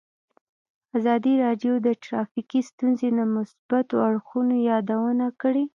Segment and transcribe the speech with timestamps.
[0.97, 5.63] ازادي راډیو د ټرافیکي ستونزې د مثبتو اړخونو یادونه کړې.